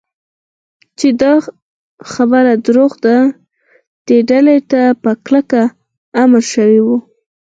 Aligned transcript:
چې 0.97 1.07
دا 1.21 1.33
خبره 2.11 2.53
دروغ 2.67 2.91
ده، 3.05 3.17
دې 4.07 4.17
ډلې 4.29 4.57
ته 4.71 4.81
په 5.03 5.11
کلکه 5.25 5.61
امر 6.23 6.43
شوی 6.53 6.79
و. 6.83 6.87